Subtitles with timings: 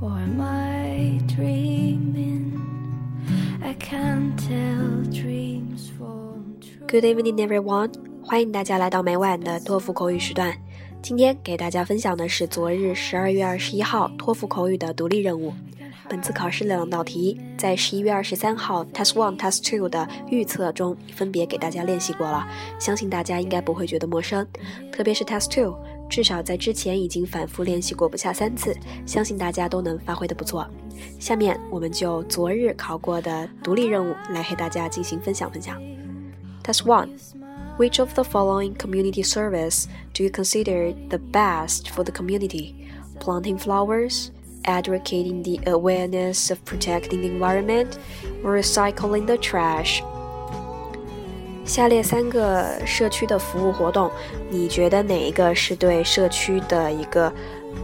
[0.00, 2.52] Or am I dreaming?
[3.62, 6.86] I can't tell dreams from true.
[6.88, 7.92] Good evening, everyone！
[8.22, 10.54] 欢迎大家来到每晚的托福口语时段。
[11.02, 15.52] 今天给大家分享的是昨日十二月二十一号托福口语的独立任务。
[16.06, 22.46] 本次考试的两道题，在十一月二十三号 Test One、Test Two 的预测中分别给大家练习过了，
[22.78, 24.46] 相信大家应该不会觉得陌生。
[24.92, 25.78] 特别是 Test Two，
[26.09, 28.75] 至少在之前已经反复练习过不下三次，
[29.05, 30.67] 相信大家都能发挥的不错。
[31.19, 35.81] 下面我们就昨日考过的独立任务来和大家进行分享分享。
[36.63, 42.73] Test One。Which of the following community service do you consider the best for the community?
[43.21, 44.31] Planting flowers,
[44.63, 47.97] advocating the awareness of protecting the environment,
[48.43, 50.03] or recycling the trash.
[51.64, 54.10] 下列三个社区的服务活动，
[54.50, 57.32] 你觉得哪一个是对社区的一个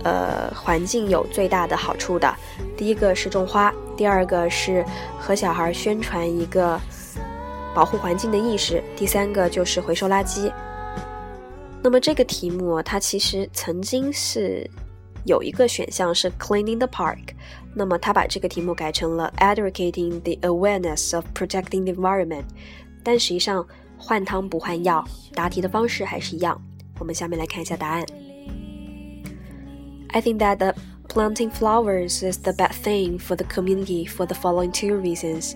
[0.04, 2.32] 呃环境有最大的好处的？
[2.76, 4.84] 第一个是种花，第二个是
[5.18, 6.78] 和小孩宣传一个
[7.74, 10.52] 保护环境的意识，第三个就是回收垃圾。
[11.82, 14.68] 那么这个题目它其实曾经是。
[15.26, 17.18] 有一个选项是 cleaning the park，
[17.74, 22.44] 那么他把这个题目改成了 advocating the awareness of protecting the environment，
[23.03, 23.65] 但实际上
[23.97, 25.03] 换汤不换药，
[25.33, 26.59] 答题的方式还是一样。
[26.99, 28.05] 我们下面来看一下答案。
[30.09, 30.73] I think that the
[31.09, 35.55] planting flowers is the best thing for the community for the following two reasons.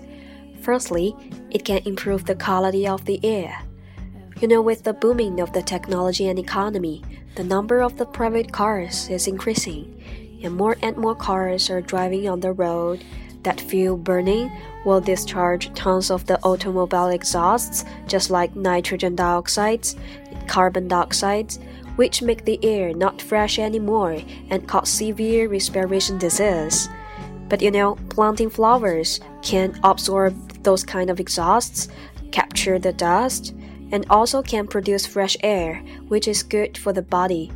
[0.62, 1.14] Firstly,
[1.50, 3.52] it can improve the quality of the air.
[4.40, 7.02] You know, with the booming of the technology and economy,
[7.36, 9.86] the number of the private cars is increasing,
[10.42, 13.02] and more and more cars are driving on the road.
[13.45, 14.51] that fuel burning
[14.85, 19.95] will discharge tons of the automobile exhausts, just like nitrogen dioxides,
[20.47, 21.59] carbon dioxides,
[21.95, 24.17] which make the air not fresh anymore
[24.49, 26.89] and cause severe respiration disease.
[27.47, 31.87] But you know, planting flowers can absorb those kind of exhausts,
[32.31, 33.53] capture the dust,
[33.91, 37.51] and also can produce fresh air, which is good for the body.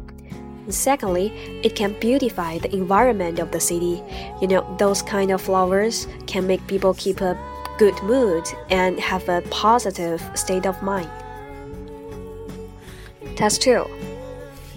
[0.69, 1.33] secondly,
[1.63, 4.03] it can beautify the environment of the city.
[4.41, 7.39] You know, those kind of flowers can make people keep a
[7.79, 11.11] good mood and have a positive state of mind.
[13.37, 13.85] Test 2.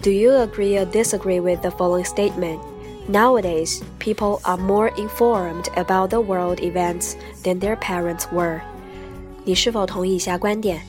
[0.01, 2.61] Do you agree or disagree with the following statement?
[3.07, 8.61] Nowadays, people are more informed about the world events than their parents were.
[9.45, 10.81] 你是否同意以下观点？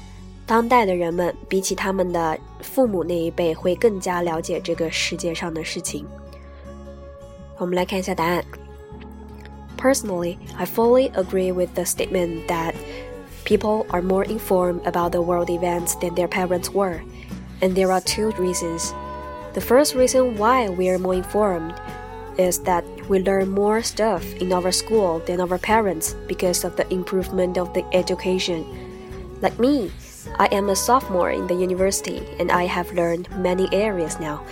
[0.47, 6.07] 当代的人们比起他们的父母那一辈，会更加了解这个世界上的事情。
[7.59, 8.43] 我们来看一下答案。
[9.77, 12.75] Personally, I fully agree with the statement that
[13.45, 17.01] people are more informed about the world events than their parents were,
[17.61, 18.93] and there are two reasons.
[19.53, 21.75] The first reason why we are more informed
[22.37, 26.87] is that we learn more stuff in our school than our parents because of the
[26.93, 28.65] improvement of the education.
[29.41, 29.91] Like me,
[30.40, 34.46] I am a sophomore in the university and I have learned many areas now.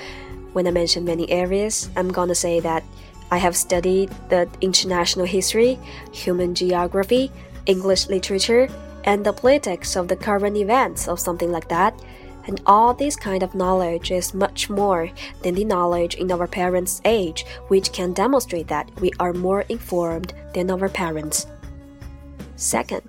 [0.54, 2.84] When I mention many areas, I'm gonna say that
[3.32, 5.80] I have studied the international history,
[6.12, 7.32] human geography,
[7.66, 8.68] English literature,
[9.06, 12.00] and the politics of the current events or something like that.
[12.48, 15.10] And all this kind of knowledge is much more
[15.44, 20.34] than the knowledge in our parents' age, which can demonstrate that we are more informed
[20.54, 21.46] than our parents.
[22.56, 23.04] Second,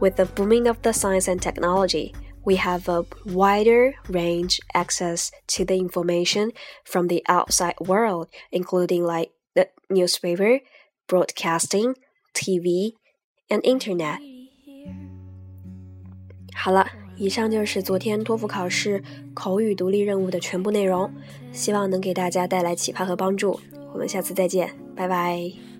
[0.00, 2.12] with the booming of the science and technology,
[2.44, 6.52] we have a wider range access to the information
[6.84, 10.60] from the outside world, including like the newspaper,
[11.06, 11.94] broadcasting,
[12.34, 12.94] TV,
[13.50, 14.18] and internet.
[16.54, 19.02] 好了，以上就是昨天托福考试
[19.34, 21.12] 口语独立任务的全部内容，
[21.52, 23.60] 希望能给大家带来启发和帮助。
[23.92, 25.71] 我们下次再见，拜拜。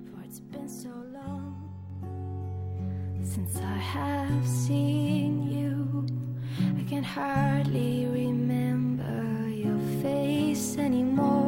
[3.36, 6.06] Have seen you.
[6.78, 11.43] I can hardly remember your face anymore.